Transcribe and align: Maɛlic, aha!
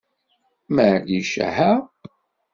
Maɛlic, 0.75 1.31
aha! 1.47 1.71